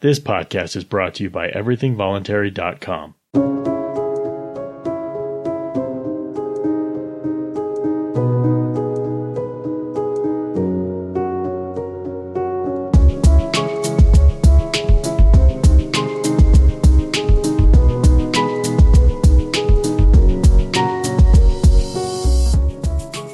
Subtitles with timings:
[0.00, 3.14] This podcast is brought to you by everythingvoluntary.com.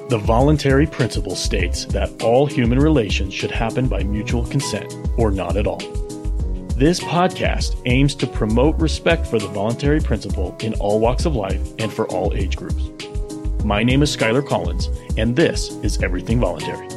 [0.08, 5.58] The voluntary principle states that all human relations should happen by mutual consent or not
[5.58, 6.03] at all.
[6.76, 11.60] This podcast aims to promote respect for the voluntary principle in all walks of life
[11.78, 12.82] and for all age groups.
[13.64, 16.88] My name is Skyler Collins, and this is Everything Voluntary.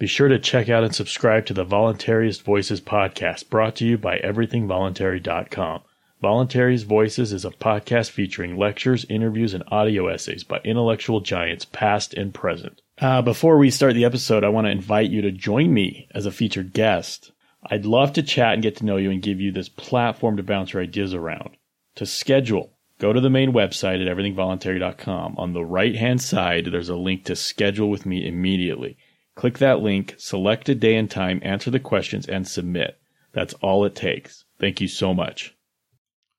[0.00, 3.96] Be sure to check out and subscribe to the Voluntaryist Voices podcast brought to you
[3.96, 5.82] by everythingvoluntary.com.
[6.22, 12.12] Voluntaryist Voices is a podcast featuring lectures, interviews, and audio essays by intellectual giants past
[12.12, 12.82] and present.
[12.98, 16.26] Uh, before we start the episode, I want to invite you to join me as
[16.26, 17.32] a featured guest.
[17.64, 20.42] I'd love to chat and get to know you and give you this platform to
[20.42, 21.56] bounce your ideas around.
[21.94, 25.36] To schedule, go to the main website at everythingvoluntary.com.
[25.38, 28.98] On the right hand side, there's a link to schedule with me immediately.
[29.36, 32.98] Click that link, select a day and time, answer the questions, and submit.
[33.32, 34.44] That's all it takes.
[34.58, 35.54] Thank you so much.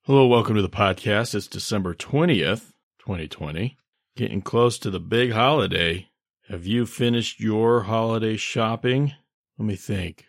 [0.06, 1.36] Hello, welcome to the podcast.
[1.36, 2.72] It's December 20th,
[3.02, 3.78] 2020.
[4.16, 6.10] Getting close to the big holiday.
[6.50, 9.14] Have you finished your holiday shopping?
[9.60, 10.26] Let me think.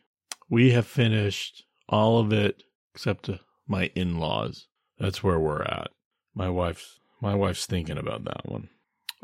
[0.51, 2.65] We have finished all of it
[2.95, 3.31] except
[3.67, 4.67] my in-laws.
[4.99, 5.89] That's where we're at.
[6.35, 8.69] My wife's my wife's thinking about that one.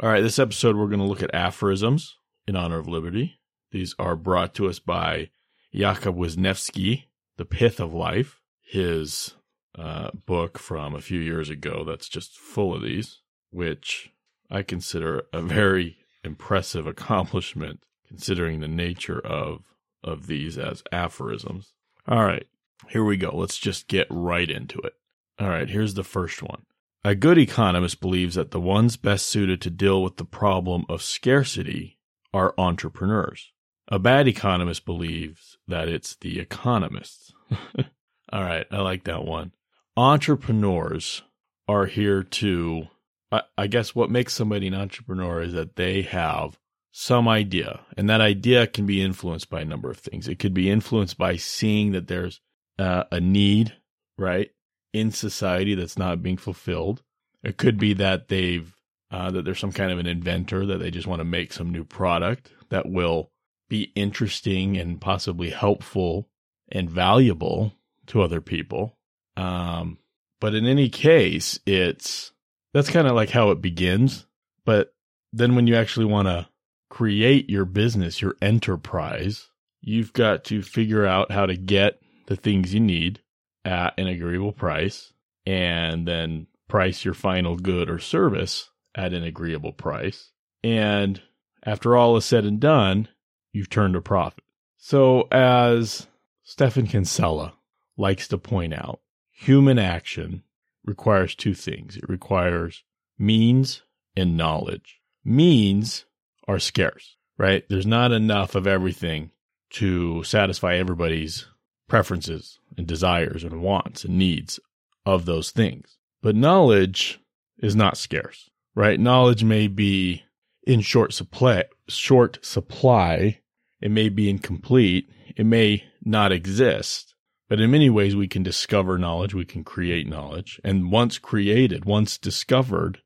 [0.00, 3.38] All right, this episode we're going to look at aphorisms in honor of liberty.
[3.70, 5.28] These are brought to us by
[5.72, 7.04] Yakov Wisniewski,
[7.36, 9.34] The Pith of Life, his
[9.78, 14.12] uh, book from a few years ago that's just full of these, which
[14.50, 19.64] I consider a very impressive accomplishment considering the nature of
[20.02, 21.72] of these as aphorisms.
[22.06, 22.46] All right,
[22.88, 23.30] here we go.
[23.34, 24.94] Let's just get right into it.
[25.38, 26.62] All right, here's the first one.
[27.04, 31.02] A good economist believes that the ones best suited to deal with the problem of
[31.02, 31.98] scarcity
[32.32, 33.52] are entrepreneurs.
[33.88, 37.32] A bad economist believes that it's the economists.
[38.32, 39.52] All right, I like that one.
[39.98, 41.22] Entrepreneurs
[41.66, 42.86] are here to,
[43.32, 46.56] I, I, guess, what makes somebody an entrepreneur is that they have
[46.92, 50.28] some idea, and that idea can be influenced by a number of things.
[50.28, 52.40] It could be influenced by seeing that there's
[52.78, 53.74] uh, a need,
[54.16, 54.52] right,
[54.92, 57.02] in society that's not being fulfilled.
[57.42, 58.72] It could be that they've
[59.10, 61.72] uh, that there's some kind of an inventor that they just want to make some
[61.72, 63.32] new product that will
[63.68, 66.28] be interesting and possibly helpful
[66.70, 67.72] and valuable
[68.06, 68.94] to other people.
[69.38, 69.98] Um,
[70.40, 72.32] but in any case, it's
[72.74, 74.26] that's kind of like how it begins.
[74.64, 74.92] But
[75.32, 76.48] then when you actually want to
[76.90, 79.48] create your business, your enterprise,
[79.80, 83.20] you've got to figure out how to get the things you need
[83.64, 85.12] at an agreeable price
[85.46, 90.32] and then price your final good or service at an agreeable price.
[90.62, 91.22] And
[91.64, 93.08] after all is said and done,
[93.52, 94.44] you've turned a profit.
[94.76, 96.06] So, as
[96.42, 97.54] Stephan Kinsella
[97.96, 99.00] likes to point out,
[99.40, 100.42] human action
[100.84, 102.82] requires two things it requires
[103.18, 103.82] means
[104.16, 105.00] and knowledge.
[105.24, 106.06] Means
[106.48, 107.64] are scarce, right?
[107.68, 109.30] There's not enough of everything
[109.70, 111.46] to satisfy everybody's
[111.88, 114.58] preferences and desires and wants and needs
[115.06, 115.98] of those things.
[116.20, 117.20] But knowledge
[117.58, 118.98] is not scarce, right?
[118.98, 120.24] Knowledge may be
[120.64, 123.38] in short supply, short supply.
[123.80, 125.08] It may be incomplete.
[125.36, 127.14] It may not exist.
[127.48, 129.34] But in many ways, we can discover knowledge.
[129.34, 130.60] We can create knowledge.
[130.62, 133.00] And once created, once discovered,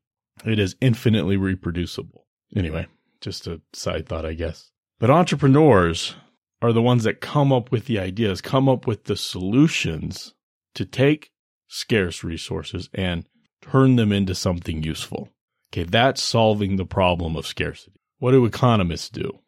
[0.45, 2.25] it is infinitely reproducible.
[2.55, 2.87] Anyway,
[3.21, 4.71] just a side thought, I guess.
[4.99, 6.15] But entrepreneurs
[6.61, 10.33] are the ones that come up with the ideas, come up with the solutions
[10.75, 11.31] to take
[11.67, 13.25] scarce resources and
[13.61, 15.29] turn them into something useful.
[15.71, 17.99] Okay, that's solving the problem of scarcity.
[18.19, 19.39] What do economists do?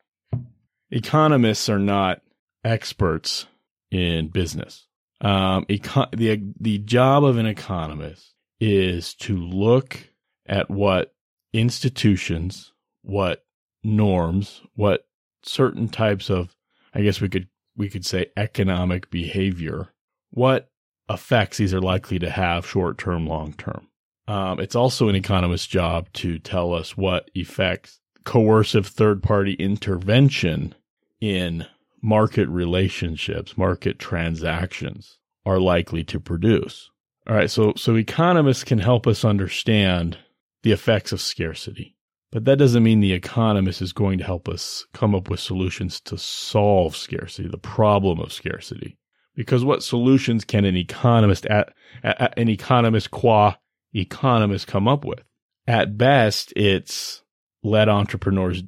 [0.89, 2.21] Economists are not
[2.63, 3.45] experts
[3.91, 4.87] in business.
[5.21, 9.97] Um, econ- the the job of an economist is to look
[10.45, 11.13] at what
[11.53, 13.45] institutions, what
[13.83, 15.07] norms, what
[15.43, 16.55] certain types of,
[16.93, 17.47] I guess we could
[17.77, 19.89] we could say economic behavior,
[20.31, 20.69] what
[21.09, 23.87] effects these are likely to have short term, long term.
[24.27, 30.73] Um, it's also an economist's job to tell us what effects coercive third party intervention
[31.21, 31.65] in
[32.05, 36.91] market relationships, market transactions are likely to produce.
[37.27, 40.17] All right, so so economists can help us understand
[40.61, 41.95] the effects of scarcity.
[42.31, 45.99] But that doesn't mean the economist is going to help us come up with solutions
[46.01, 48.97] to solve scarcity, the problem of scarcity.
[49.35, 51.73] Because what solutions can an economist at,
[52.03, 53.55] at an economist qua
[53.93, 55.23] economist come up with?
[55.65, 57.23] At best, it's
[57.63, 58.61] let entrepreneurs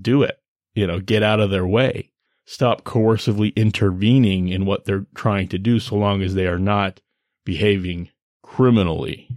[0.00, 0.40] do it.
[0.74, 2.10] You know, get out of their way.
[2.50, 7.00] Stop coercively intervening in what they're trying to do so long as they are not
[7.44, 8.10] behaving
[8.42, 9.28] criminally,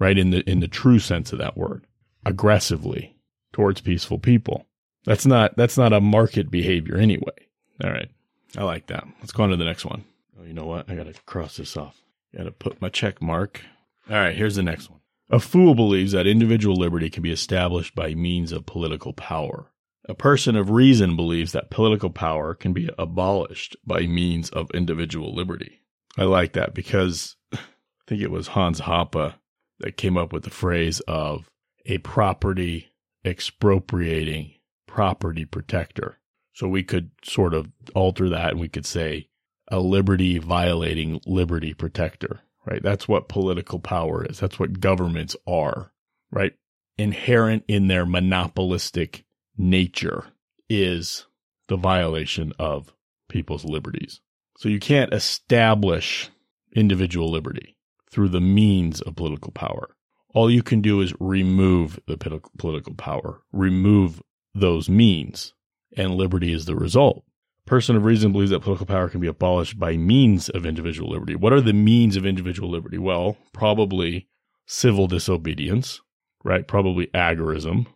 [0.00, 0.18] right?
[0.18, 1.86] In the, in the true sense of that word,
[2.24, 3.14] aggressively
[3.52, 4.66] towards peaceful people.
[5.04, 7.46] That's not, that's not a market behavior anyway.
[7.84, 8.10] All right.
[8.58, 9.06] I like that.
[9.20, 10.04] Let's go on to the next one.
[10.36, 10.90] Oh, you know what?
[10.90, 12.02] I got to cross this off.
[12.36, 13.62] Got to put my check mark.
[14.10, 14.34] All right.
[14.34, 14.98] Here's the next one.
[15.30, 19.70] A fool believes that individual liberty can be established by means of political power.
[20.08, 25.34] A person of reason believes that political power can be abolished by means of individual
[25.34, 25.80] liberty.
[26.16, 27.58] I like that because I
[28.06, 29.34] think it was Hans Hoppe
[29.80, 31.50] that came up with the phrase of
[31.86, 32.92] a property
[33.24, 34.54] expropriating
[34.86, 36.18] property protector.
[36.54, 39.28] So we could sort of alter that and we could say
[39.68, 42.82] a liberty violating liberty protector, right?
[42.82, 44.38] That's what political power is.
[44.38, 45.92] That's what governments are,
[46.30, 46.54] right?
[46.96, 49.25] Inherent in their monopolistic
[49.58, 50.24] nature
[50.68, 51.26] is
[51.68, 52.92] the violation of
[53.28, 54.20] people's liberties.
[54.58, 56.30] So you can't establish
[56.74, 57.76] individual liberty
[58.10, 59.90] through the means of political power.
[60.34, 62.16] All you can do is remove the
[62.58, 64.22] political power, remove
[64.54, 65.54] those means,
[65.96, 67.24] and liberty is the result.
[67.66, 71.34] Person of reason believes that political power can be abolished by means of individual liberty.
[71.34, 72.96] What are the means of individual liberty?
[72.98, 74.28] Well, probably
[74.66, 76.00] civil disobedience,
[76.44, 76.66] right?
[76.66, 77.86] Probably agorism,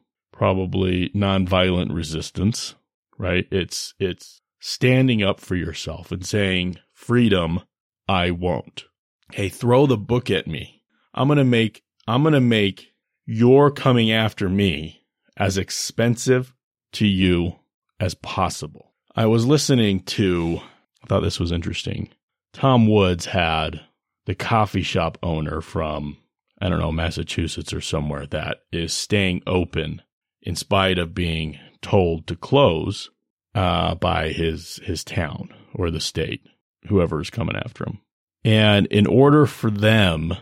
[0.40, 2.74] probably nonviolent resistance,
[3.18, 3.46] right?
[3.50, 7.60] It's it's standing up for yourself and saying, freedom,
[8.08, 8.86] I won't.
[9.34, 10.82] Hey, throw the book at me.
[11.12, 12.94] I'm going to make, I'm going to make
[13.26, 15.02] your coming after me
[15.36, 16.54] as expensive
[16.92, 17.56] to you
[18.00, 18.94] as possible.
[19.14, 20.62] I was listening to,
[21.04, 22.08] I thought this was interesting.
[22.54, 23.82] Tom Woods had
[24.24, 26.16] the coffee shop owner from,
[26.62, 30.00] I don't know, Massachusetts or somewhere that is staying open
[30.42, 33.10] in spite of being told to close
[33.54, 36.42] uh, by his his town or the state,
[36.88, 38.00] whoever is coming after him.
[38.44, 40.34] And in order for them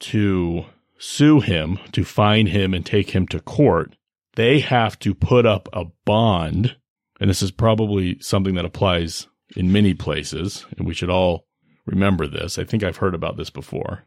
[0.00, 0.64] to
[0.98, 3.96] sue him, to fine him and take him to court,
[4.36, 6.76] they have to put up a bond.
[7.20, 11.46] And this is probably something that applies in many places, and we should all
[11.86, 12.58] remember this.
[12.58, 14.04] I think I've heard about this before.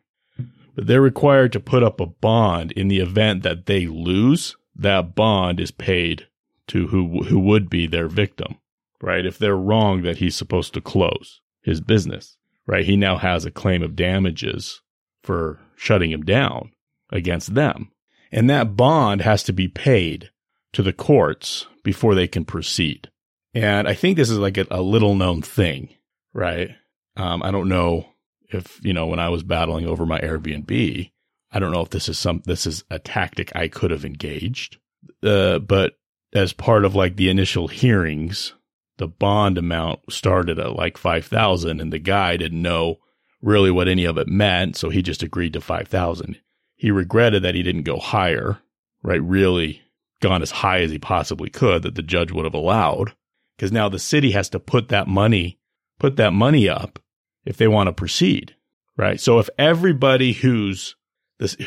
[0.76, 4.56] But they're required to put up a bond in the event that they lose.
[4.77, 6.27] That bond is paid
[6.68, 8.57] to who who would be their victim,
[9.01, 9.25] right?
[9.25, 12.85] If they're wrong that he's supposed to close his business, right?
[12.85, 14.81] He now has a claim of damages
[15.24, 16.71] for shutting him down
[17.09, 17.91] against them.
[18.31, 20.31] And that bond has to be paid
[20.74, 23.09] to the courts before they can proceed.
[23.53, 25.89] And I think this is like a, a little known thing,
[26.33, 26.71] right?
[27.15, 28.06] Um, I don't know
[28.50, 31.12] if, you know, when I was battling over my Airbnb,
[31.52, 34.78] I don't know if this is some, this is a tactic I could have engaged.
[35.24, 35.94] Uh, but
[36.34, 38.54] as part of like the initial hearings,
[38.98, 42.98] the bond amount started at like 5,000 and the guy didn't know
[43.42, 44.76] really what any of it meant.
[44.76, 46.40] So he just agreed to 5,000.
[46.76, 48.60] He regretted that he didn't go higher,
[49.04, 49.22] right?
[49.22, 49.82] Really
[50.20, 53.13] gone as high as he possibly could that the judge would have allowed.
[53.58, 55.60] Cause now the city has to put that money,
[56.00, 57.00] put that money up
[57.46, 58.56] if they want to proceed,
[58.98, 59.20] right?
[59.20, 60.96] So if everybody who's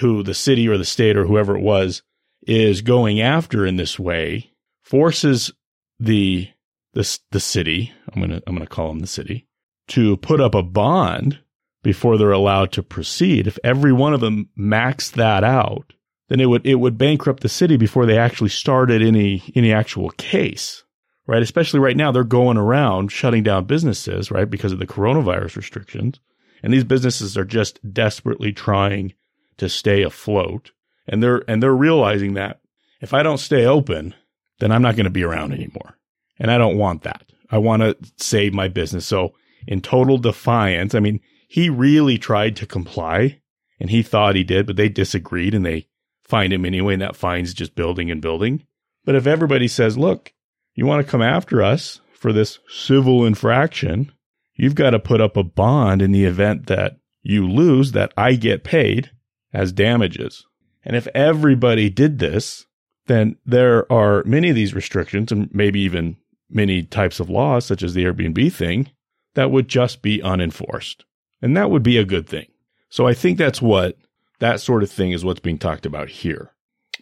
[0.01, 2.03] who the city or the state or whoever it was
[2.47, 5.53] is going after in this way forces
[5.99, 6.49] the
[6.95, 7.93] the the city.
[8.13, 9.47] I'm gonna I'm gonna call them the city
[9.89, 11.41] to put up a bond
[11.83, 13.47] before they're allowed to proceed.
[13.47, 15.93] If every one of them maxed that out,
[16.29, 20.11] then it would it would bankrupt the city before they actually started any any actual
[20.11, 20.85] case.
[21.27, 21.43] Right?
[21.43, 26.19] Especially right now, they're going around shutting down businesses, right, because of the coronavirus restrictions.
[26.61, 29.15] And these businesses are just desperately trying
[29.61, 30.73] to stay afloat.
[31.07, 32.61] And they're and they're realizing that
[33.01, 34.15] if I don't stay open,
[34.59, 35.97] then I'm not going to be around anymore.
[36.39, 37.31] And I don't want that.
[37.51, 39.07] I want to save my business.
[39.07, 39.35] So
[39.67, 43.41] in total defiance, I mean, he really tried to comply
[43.79, 45.89] and he thought he did, but they disagreed and they
[46.23, 46.95] fined him anyway.
[46.95, 48.67] And that fine's just building and building.
[49.05, 50.33] But if everybody says, look,
[50.75, 54.13] you want to come after us for this civil infraction,
[54.55, 58.35] you've got to put up a bond in the event that you lose that I
[58.35, 59.11] get paid
[59.53, 60.47] as damages.
[60.85, 62.67] And if everybody did this,
[63.07, 66.17] then there are many of these restrictions and maybe even
[66.49, 68.91] many types of laws, such as the Airbnb thing,
[69.35, 71.05] that would just be unenforced.
[71.43, 72.47] And that would be a good thing.
[72.89, 73.97] So I think that's what
[74.41, 76.53] that sort of thing is what's being talked about here.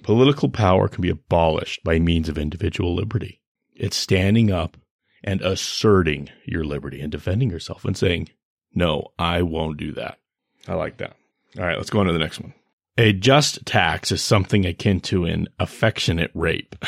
[0.03, 3.41] Political power can be abolished by means of individual liberty.
[3.75, 4.77] It's standing up
[5.25, 8.29] and asserting your liberty and defending yourself and saying,
[8.75, 10.19] no, I won't do that.
[10.67, 11.17] I like that.
[11.57, 12.53] All right, let's go on to the next one.
[12.99, 16.75] A just tax is something akin to an affectionate rape.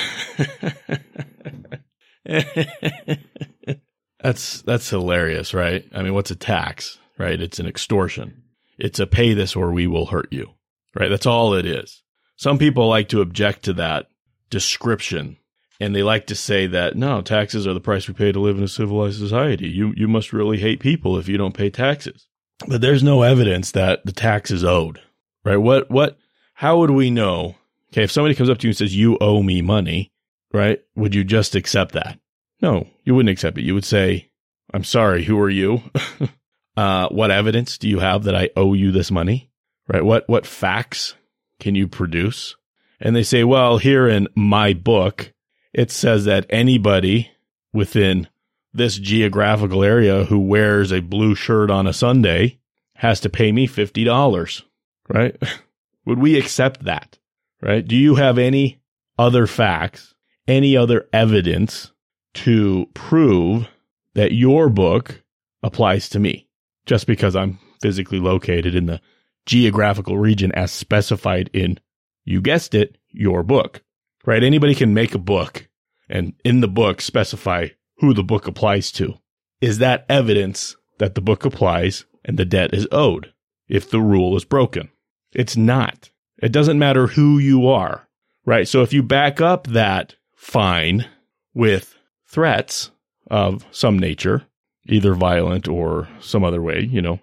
[4.20, 5.84] that's that's hilarious, right?
[5.94, 7.40] I mean, what's a tax, right?
[7.40, 8.42] It's an extortion.
[8.76, 10.50] It's a pay this or we will hurt you,
[10.98, 11.08] right?
[11.08, 12.02] That's all it is.
[12.36, 14.08] Some people like to object to that
[14.50, 15.36] description
[15.80, 18.58] and they like to say that no, taxes are the price we pay to live
[18.58, 19.68] in a civilized society.
[19.68, 22.28] You you must really hate people if you don't pay taxes.
[22.66, 25.00] But there's no evidence that the tax is owed.
[25.44, 25.56] Right?
[25.56, 26.18] What what
[26.54, 27.56] how would we know?
[27.92, 30.12] Okay, if somebody comes up to you and says you owe me money,
[30.52, 30.80] right?
[30.94, 32.18] Would you just accept that?
[32.60, 33.64] No, you wouldn't accept it.
[33.64, 34.30] You would say,
[34.72, 35.82] "I'm sorry, who are you?
[36.76, 39.50] uh, what evidence do you have that I owe you this money?"
[39.88, 40.04] Right?
[40.04, 41.14] What what facts
[41.58, 42.56] can you produce?
[43.00, 45.32] And they say, "Well, here in my book,
[45.72, 47.30] it says that anybody
[47.72, 48.28] within
[48.72, 52.58] this geographical area who wears a blue shirt on a Sunday
[52.96, 54.62] has to pay me $50,
[55.08, 55.36] right?
[56.06, 57.18] Would we accept that?
[57.62, 57.86] Right?
[57.86, 58.80] Do you have any
[59.18, 60.14] other facts,
[60.48, 61.92] any other evidence
[62.34, 63.68] to prove
[64.14, 65.22] that your book
[65.62, 66.48] applies to me
[66.86, 69.00] just because I'm physically located in the
[69.44, 71.78] geographical region as specified in,
[72.24, 73.82] you guessed it, your book?
[74.26, 74.42] right?
[74.42, 75.68] Anybody can make a book
[76.08, 77.68] and in the book specify
[78.00, 79.14] who the book applies to.
[79.60, 83.32] Is that evidence that the book applies and the debt is owed
[83.68, 84.90] if the rule is broken?
[85.32, 86.10] It's not.
[86.42, 88.08] It doesn't matter who you are,
[88.44, 88.66] right?
[88.66, 91.06] So if you back up that fine
[91.54, 91.94] with
[92.26, 92.90] threats
[93.30, 94.46] of some nature,
[94.86, 97.20] either violent or some other way, you know,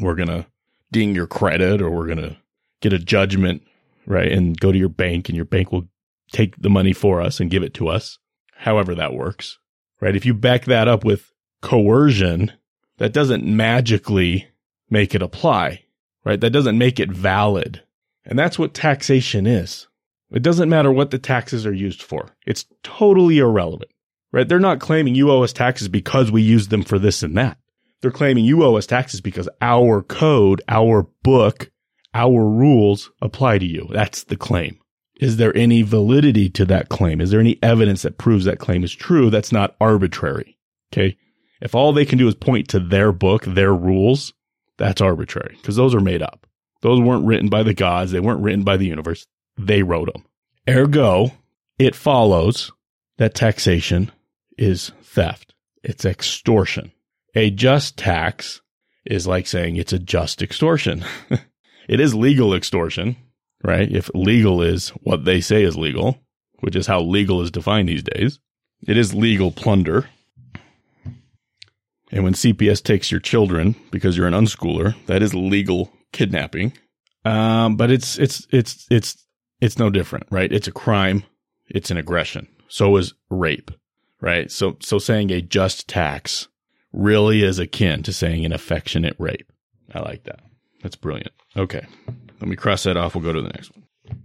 [0.00, 0.46] we're going to
[0.90, 2.36] ding your credit or we're going to
[2.80, 3.62] get a judgment,
[4.06, 4.32] right?
[4.32, 5.88] And go to your bank and your bank will
[6.32, 8.18] take the money for us and give it to us,
[8.54, 9.58] however that works,
[10.04, 10.14] right?
[10.14, 11.32] If you back that up with
[11.62, 12.52] coercion,
[12.98, 14.46] that doesn't magically
[14.90, 15.84] make it apply,
[16.26, 16.38] right?
[16.38, 17.82] That doesn't make it valid.
[18.26, 19.88] And that's what taxation is.
[20.30, 22.36] It doesn't matter what the taxes are used for.
[22.46, 23.90] It's totally irrelevant,
[24.30, 24.46] right?
[24.46, 27.56] They're not claiming you owe us taxes because we use them for this and that.
[28.02, 31.70] They're claiming you owe us taxes because our code, our book,
[32.12, 33.88] our rules apply to you.
[33.90, 34.80] That's the claim
[35.16, 37.20] is there any validity to that claim?
[37.20, 40.56] Is there any evidence that proves that claim is true that's not arbitrary?
[40.92, 41.16] Okay.
[41.60, 44.32] If all they can do is point to their book, their rules,
[44.76, 46.46] that's arbitrary because those are made up.
[46.82, 48.10] Those weren't written by the gods.
[48.10, 49.26] They weren't written by the universe.
[49.56, 50.24] They wrote them.
[50.68, 51.32] Ergo,
[51.78, 52.72] it follows
[53.18, 54.10] that taxation
[54.58, 55.54] is theft.
[55.82, 56.92] It's extortion.
[57.34, 58.60] A just tax
[59.04, 61.04] is like saying it's a just extortion.
[61.88, 63.16] it is legal extortion
[63.64, 63.90] right?
[63.90, 66.18] If legal is what they say is legal,
[66.60, 68.38] which is how legal is defined these days,
[68.86, 70.08] it is legal plunder.
[72.12, 76.74] And when CPS takes your children because you're an unschooler, that is legal kidnapping.
[77.24, 79.16] Um, but it's it's it's it's
[79.60, 80.52] it's no different, right?
[80.52, 81.24] It's a crime.
[81.68, 82.46] It's an aggression.
[82.68, 83.70] So is rape,
[84.20, 84.50] right?
[84.50, 86.48] So so saying a just tax
[86.92, 89.50] really is akin to saying an affectionate rape.
[89.92, 90.40] I like that.
[90.82, 91.32] That's brilliant.
[91.56, 91.86] Okay.
[92.44, 93.14] Let me cross that off.
[93.14, 94.22] We'll go to the next one.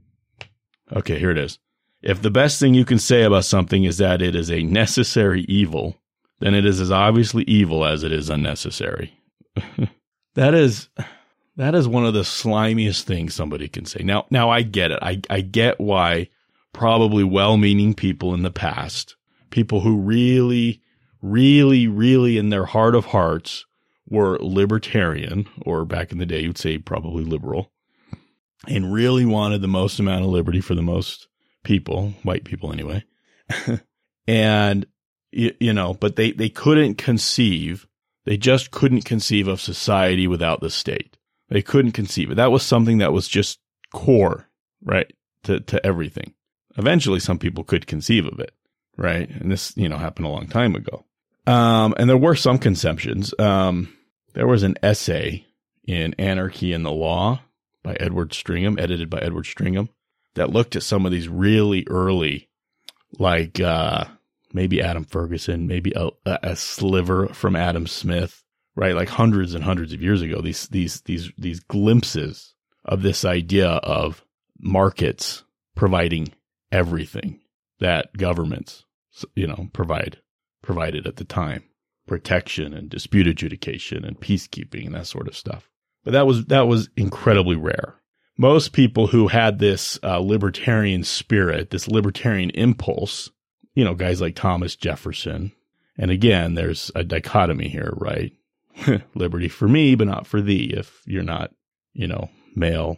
[0.91, 1.57] Okay, here it is.
[2.01, 5.43] If the best thing you can say about something is that it is a necessary
[5.43, 5.95] evil,
[6.39, 9.17] then it is as obviously evil as it is unnecessary.
[10.35, 10.89] that is
[11.55, 14.03] that is one of the slimiest things somebody can say.
[14.03, 14.99] Now now I get it.
[15.01, 16.27] I, I get why
[16.73, 19.15] probably well meaning people in the past,
[19.49, 20.81] people who really,
[21.21, 23.65] really, really in their heart of hearts
[24.09, 27.71] were libertarian, or back in the day you'd say probably liberal,
[28.67, 31.27] and really wanted the most amount of liberty for the most
[31.63, 33.03] people, white people anyway.
[34.27, 34.85] and,
[35.31, 37.87] you, you know, but they, they couldn't conceive,
[38.25, 41.17] they just couldn't conceive of society without the state.
[41.49, 42.35] They couldn't conceive it.
[42.35, 43.59] That was something that was just
[43.91, 44.47] core,
[44.83, 45.11] right?
[45.43, 46.33] To, to everything.
[46.77, 48.53] Eventually some people could conceive of it,
[48.97, 49.29] right?
[49.29, 51.05] And this, you know, happened a long time ago.
[51.47, 53.33] Um, and there were some conceptions.
[53.39, 53.91] Um,
[54.33, 55.45] there was an essay
[55.85, 57.41] in Anarchy and the Law
[57.83, 59.89] by Edward Stringham, edited by Edward Stringham,
[60.35, 62.49] that looked at some of these really early,
[63.17, 64.05] like uh,
[64.53, 68.43] maybe Adam Ferguson, maybe a, a sliver from Adam Smith,
[68.75, 68.95] right?
[68.95, 70.41] Like hundreds and hundreds of years ago.
[70.41, 72.53] These these these these glimpses
[72.85, 74.23] of this idea of
[74.59, 75.43] markets
[75.75, 76.33] providing
[76.71, 77.39] everything
[77.79, 78.85] that governments,
[79.35, 80.19] you know, provide
[80.61, 81.63] provided at the time,
[82.07, 85.69] protection and dispute adjudication and peacekeeping and that sort of stuff
[86.03, 87.95] but that was that was incredibly rare.
[88.37, 93.29] Most people who had this uh, libertarian spirit, this libertarian impulse,
[93.73, 95.51] you know, guys like Thomas Jefferson,
[95.99, 98.31] and again, there's a dichotomy here, right?
[99.15, 100.73] Liberty for me, but not for thee.
[100.73, 101.51] If you're not,
[101.93, 102.97] you know, male,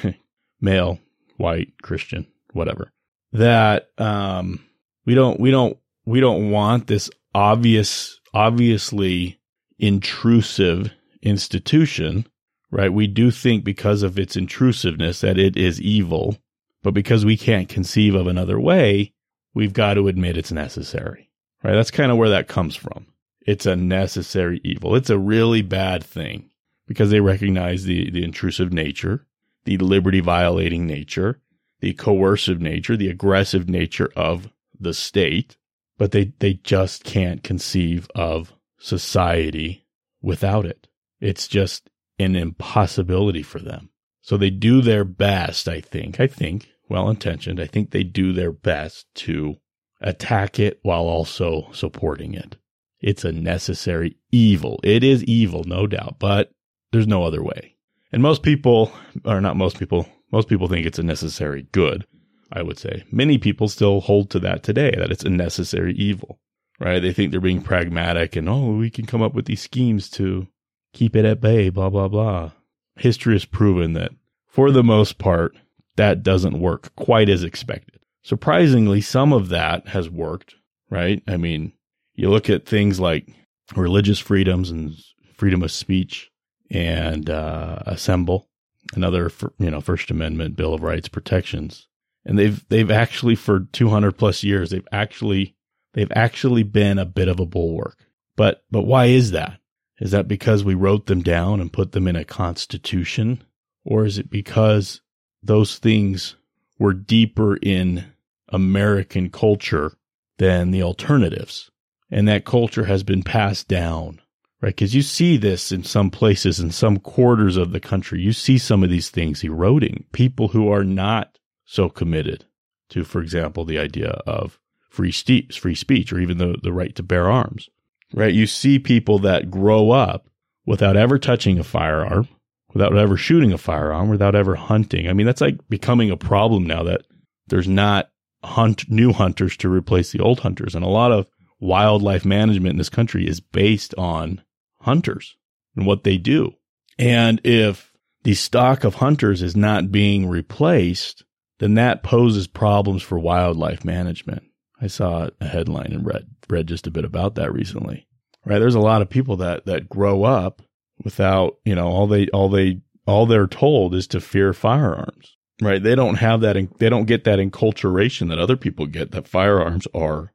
[0.60, 0.98] male,
[1.36, 2.90] white, Christian, whatever.
[3.32, 4.64] That um,
[5.04, 9.38] we don't, we don't, we don't want this obvious, obviously
[9.78, 10.90] intrusive
[11.22, 12.26] institution,
[12.70, 12.92] right?
[12.92, 16.38] We do think because of its intrusiveness that it is evil,
[16.82, 19.12] but because we can't conceive of another way,
[19.54, 21.30] we've got to admit it's necessary,
[21.62, 21.74] right?
[21.74, 23.06] That's kind of where that comes from.
[23.46, 24.94] It's a necessary evil.
[24.94, 26.50] It's a really bad thing
[26.86, 29.26] because they recognize the, the intrusive nature,
[29.64, 31.40] the liberty violating nature,
[31.80, 34.48] the coercive nature, the aggressive nature of
[34.78, 35.56] the state,
[35.98, 39.86] but they, they just can't conceive of society
[40.22, 40.88] without it.
[41.20, 41.89] It's just
[42.20, 43.90] an impossibility for them.
[44.22, 47.60] So they do their best, I think, I think, well intentioned.
[47.60, 49.56] I think they do their best to
[50.00, 52.56] attack it while also supporting it.
[53.00, 54.78] It's a necessary evil.
[54.82, 56.50] It is evil, no doubt, but
[56.92, 57.76] there's no other way.
[58.12, 58.92] And most people,
[59.24, 62.06] or not most people, most people think it's a necessary good,
[62.52, 63.04] I would say.
[63.10, 66.40] Many people still hold to that today, that it's a necessary evil,
[66.78, 67.00] right?
[67.00, 70.48] They think they're being pragmatic and, oh, we can come up with these schemes to
[70.92, 72.52] keep it at bay, blah, blah, blah.
[72.96, 74.12] History has proven that
[74.46, 75.56] for the most part,
[75.96, 78.00] that doesn't work quite as expected.
[78.22, 80.56] Surprisingly, some of that has worked,
[80.90, 81.22] right?
[81.26, 81.72] I mean,
[82.14, 83.28] you look at things like
[83.76, 84.96] religious freedoms and
[85.34, 86.30] freedom of speech
[86.70, 88.48] and uh, assemble,
[88.94, 91.86] another you know First Amendment Bill of Rights protections,
[92.24, 95.54] and they've they've actually for 200 plus years they've actually
[95.94, 97.96] they've actually been a bit of a bulwark.
[98.36, 99.59] But but why is that?
[100.00, 103.44] Is that because we wrote them down and put them in a constitution,
[103.84, 105.00] or is it because
[105.42, 106.36] those things
[106.78, 108.06] were deeper in
[108.48, 109.92] American culture
[110.38, 111.70] than the alternatives.
[112.10, 114.20] And that culture has been passed down,
[114.60, 114.74] right?
[114.74, 118.20] Because you see this in some places, in some quarters of the country.
[118.20, 120.06] You see some of these things eroding.
[120.12, 122.46] People who are not so committed
[122.88, 124.58] to, for example, the idea of
[124.88, 127.68] free, ste- free speech or even the, the right to bear arms,
[128.14, 128.32] right?
[128.32, 130.28] You see people that grow up
[130.66, 132.28] without ever touching a firearm,
[132.72, 135.08] without ever shooting a firearm, without ever hunting.
[135.08, 137.02] I mean, that's like becoming a problem now that
[137.48, 138.10] there's not
[138.42, 140.74] hunt new hunters to replace the old hunters.
[140.74, 141.28] And a lot of
[141.60, 144.42] wildlife management in this country is based on
[144.80, 145.36] hunters
[145.76, 146.54] and what they do.
[146.98, 147.92] And if
[148.22, 151.24] the stock of hunters is not being replaced,
[151.58, 154.42] then that poses problems for wildlife management.
[154.80, 158.06] I saw a headline and read read just a bit about that recently.
[158.44, 158.58] Right?
[158.58, 160.62] There's a lot of people that that grow up
[161.04, 165.82] without, you know, all they, all they, all they're told is to fear firearms, right?
[165.82, 169.86] They don't have that, they don't get that enculturation that other people get that firearms
[169.94, 170.32] are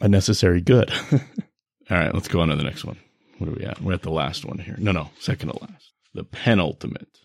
[0.00, 0.92] a necessary good.
[1.12, 1.20] all
[1.90, 2.98] right, let's go on to the next one.
[3.38, 3.80] What are we at?
[3.80, 4.76] We're at the last one here.
[4.78, 5.92] No, no, second to last.
[6.14, 7.18] The penultimate.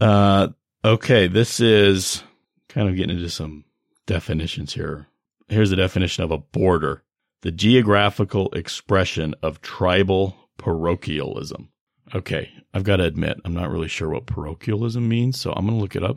[0.00, 0.48] Uh,
[0.84, 2.22] okay, this is
[2.68, 3.64] kind of getting into some
[4.06, 5.08] definitions here.
[5.54, 7.04] Here's the definition of a border
[7.42, 11.68] the geographical expression of tribal parochialism.
[12.12, 15.78] Okay, I've got to admit, I'm not really sure what parochialism means, so I'm going
[15.78, 16.16] to look it up.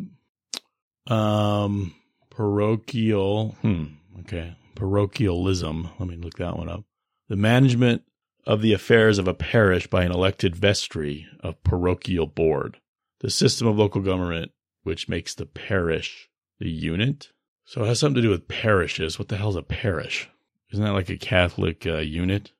[1.14, 1.94] Um,
[2.32, 3.86] parochial, hmm,
[4.22, 5.90] okay, parochialism.
[6.00, 6.86] Let me look that one up.
[7.30, 8.02] The management
[8.48, 12.78] of the affairs of a parish by an elected vestry of parochial board.
[13.20, 16.28] The system of local government which makes the parish
[16.60, 17.34] the unit.
[17.68, 19.20] So it has something to do with parishes.
[19.20, 20.30] What the hell is a parish?
[20.72, 22.52] Isn't that like a Catholic uh, unit?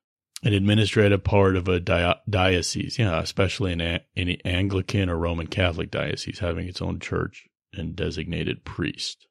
[0.42, 6.38] an administrative part of a diocese, yeah, especially in any Anglican or Roman Catholic diocese
[6.38, 9.26] having its own church and designated priest.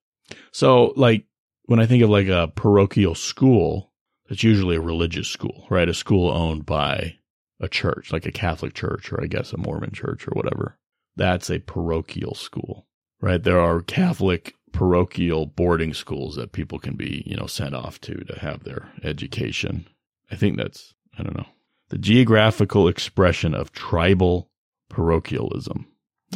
[0.51, 1.25] So, like,
[1.63, 3.93] when I think of like a parochial school,
[4.29, 5.87] it's usually a religious school, right?
[5.87, 7.15] A school owned by
[7.61, 10.77] a church, like a Catholic church or I guess a Mormon church or whatever.
[11.15, 12.85] That's a parochial school,
[13.21, 13.41] right?
[13.41, 18.13] There are Catholic parochial boarding schools that people can be, you know, sent off to
[18.13, 19.87] to have their education.
[20.31, 21.47] I think that's I don't know.
[21.89, 24.51] The geographical expression of tribal
[24.87, 25.87] parochialism.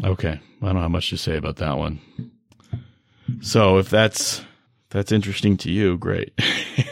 [0.04, 2.02] Okay, I don't have much to say about that one.
[3.42, 4.42] So if that's
[4.90, 6.34] that's interesting to you, great.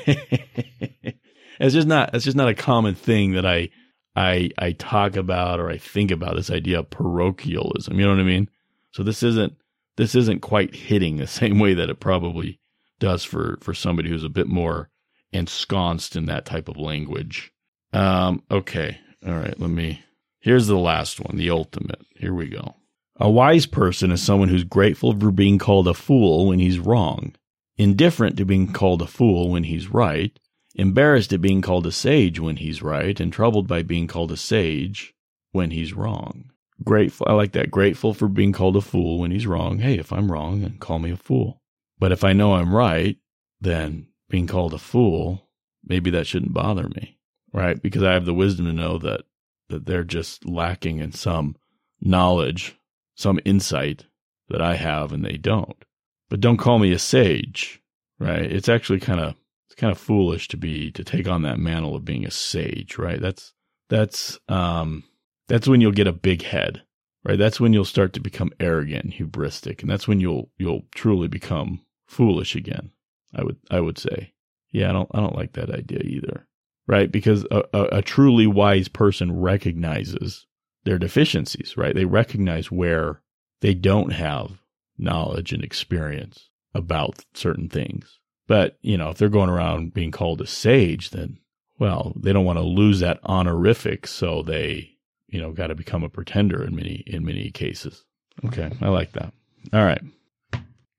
[0.06, 3.70] it's just not it's just not a common thing that I
[4.16, 8.00] I I talk about or I think about this idea of parochialism.
[8.00, 8.52] You know what I mean?
[8.92, 9.56] So this isn't
[10.00, 12.60] this isn't quite hitting the same way that it probably
[13.00, 14.90] does for for somebody who's a bit more
[15.32, 17.52] ensconced in that type of language.
[17.94, 19.00] Um, okay.
[19.26, 19.60] All right.
[19.60, 20.04] Let me
[20.42, 22.02] Here's the last one, the ultimate.
[22.16, 22.76] Here we go.
[23.18, 27.36] A wise person is someone who's grateful for being called a fool when he's wrong,
[27.78, 30.40] indifferent to being called a fool when he's right,
[30.76, 34.38] embarrassed at being called a sage when he's right, and troubled by being called a
[34.38, 35.14] sage
[35.52, 36.52] when he's wrong.
[36.84, 37.72] Grateful, I like that.
[37.72, 39.80] Grateful for being called a fool when he's wrong.
[39.80, 41.62] Hey, if I'm wrong, then call me a fool.
[42.00, 43.18] But if I know I'm right,
[43.60, 45.50] then being called a fool,
[45.84, 47.18] maybe that shouldn't bother me,
[47.52, 47.82] right?
[47.82, 49.22] Because I have the wisdom to know that,
[49.68, 51.58] that they're just lacking in some
[52.00, 52.78] knowledge,
[53.16, 54.06] some insight
[54.48, 55.84] that I have and they don't.
[56.30, 57.82] But don't call me a sage,
[58.20, 58.44] right?
[58.44, 59.36] It's actually kind of,
[59.68, 62.98] it's kind of foolish to be, to take on that mantle of being a sage,
[62.98, 63.20] right?
[63.20, 63.54] That's,
[63.90, 65.04] that's, um,
[65.50, 66.84] that's when you'll get a big head,
[67.26, 67.38] right?
[67.38, 69.82] That's when you'll start to become arrogant and hubristic.
[69.82, 72.92] And that's when you'll, you'll truly become foolish again.
[73.36, 74.34] I would, I would say,
[74.72, 76.48] yeah, I don't, I don't like that idea either,
[76.88, 77.12] right?
[77.12, 80.46] Because a, a, a truly wise person recognizes
[80.86, 81.94] their deficiencies, right?
[81.94, 83.22] They recognize where
[83.62, 84.62] they don't have
[84.98, 88.20] knowledge and experience about certain things.
[88.48, 91.40] But, you know, if they're going around being called a sage, then,
[91.78, 94.08] well, they don't want to lose that honorific.
[94.08, 94.98] So they,
[95.30, 98.04] you know, got to become a pretender in many, in many cases.
[98.46, 98.72] Okay.
[98.82, 99.34] I like that.
[99.74, 100.02] All right.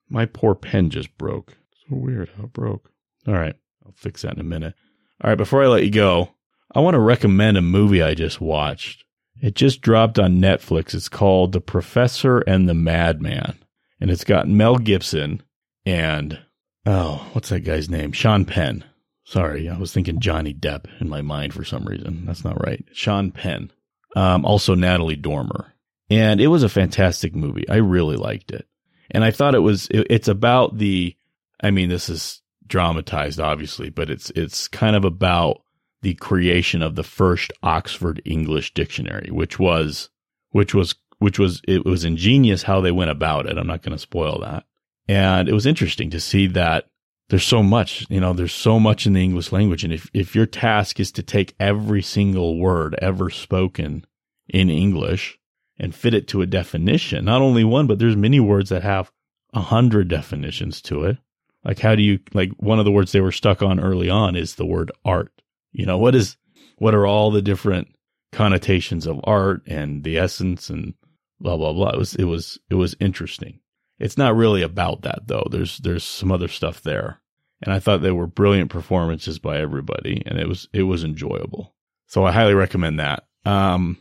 [0.08, 1.56] My poor pen just broke.
[1.88, 2.90] So weird how it broke.
[3.26, 3.54] All right.
[3.84, 4.74] I'll fix that in a minute.
[5.22, 5.38] All right.
[5.38, 6.30] Before I let you go,
[6.74, 9.04] I want to recommend a movie I just watched.
[9.42, 10.94] It just dropped on Netflix.
[10.94, 13.56] It's called The Professor and the Madman.
[14.00, 15.42] And it's got Mel Gibson
[15.86, 16.38] and,
[16.86, 18.12] oh, what's that guy's name?
[18.12, 18.84] Sean Penn.
[19.24, 22.26] Sorry, I was thinking Johnny Depp in my mind for some reason.
[22.26, 22.84] That's not right.
[22.92, 23.70] Sean Penn.
[24.16, 25.72] Um, also Natalie Dormer.
[26.10, 27.68] And it was a fantastic movie.
[27.68, 28.66] I really liked it.
[29.12, 31.16] And I thought it was, it, it's about the,
[31.62, 35.62] I mean, this is dramatized, obviously, but it's, it's kind of about
[36.02, 40.10] the creation of the first Oxford English dictionary, which was,
[40.50, 43.58] which was, which was, it was ingenious how they went about it.
[43.58, 44.64] I'm not going to spoil that.
[45.08, 46.86] And it was interesting to see that
[47.30, 49.84] there's so much, you know, there's so much in the English language.
[49.84, 54.04] And if, if your task is to take every single word ever spoken
[54.48, 55.38] in English
[55.78, 59.12] and fit it to a definition, not only one, but there's many words that have
[59.54, 61.18] a hundred definitions to it.
[61.64, 64.34] Like, how do you, like, one of the words they were stuck on early on
[64.34, 65.30] is the word art.
[65.72, 66.36] You know, what is,
[66.78, 67.94] what are all the different
[68.32, 70.94] connotations of art and the essence and
[71.38, 71.90] blah, blah, blah.
[71.90, 73.59] It was, it was, it was interesting.
[74.00, 75.46] It's not really about that though.
[75.50, 77.20] There's, there's some other stuff there.
[77.62, 81.74] And I thought they were brilliant performances by everybody and it was, it was enjoyable.
[82.06, 83.26] So I highly recommend that.
[83.44, 83.98] Um,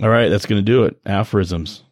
[0.00, 0.28] all right.
[0.28, 1.00] That's going to do it.
[1.06, 1.82] Aphorisms.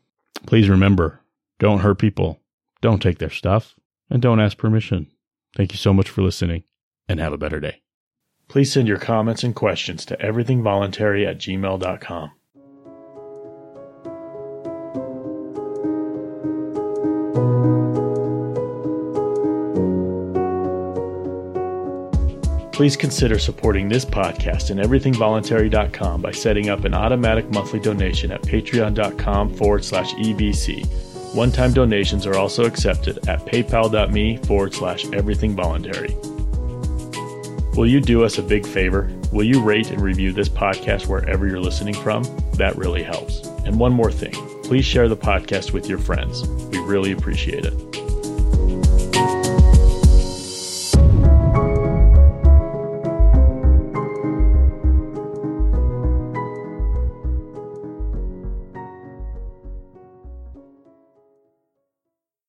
[0.46, 1.20] Please remember,
[1.58, 2.40] don't hurt people.
[2.82, 3.74] Don't take their stuff
[4.10, 5.10] and don't ask permission.
[5.56, 6.64] Thank you so much for listening
[7.08, 7.82] and have a better day.
[8.48, 12.30] Please send your comments and questions to everythingvoluntary at gmail.com.
[22.76, 28.42] Please consider supporting this podcast and everythingvoluntary.com by setting up an automatic monthly donation at
[28.42, 31.34] patreon.com forward slash EVC.
[31.34, 36.14] One time donations are also accepted at paypal.me forward slash everythingvoluntary.
[37.74, 39.10] Will you do us a big favor?
[39.32, 42.24] Will you rate and review this podcast wherever you're listening from?
[42.58, 43.40] That really helps.
[43.64, 44.34] And one more thing
[44.64, 46.46] please share the podcast with your friends.
[46.46, 47.85] We really appreciate it.